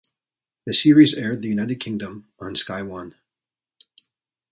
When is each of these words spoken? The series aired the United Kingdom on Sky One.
The 0.65 0.73
series 0.73 1.13
aired 1.13 1.43
the 1.43 1.49
United 1.49 1.75
Kingdom 1.75 2.29
on 2.39 2.55
Sky 2.55 2.81
One. 2.81 3.13